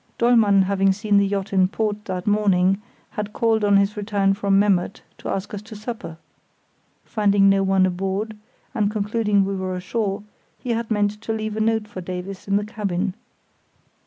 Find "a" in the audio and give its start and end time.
11.55-11.61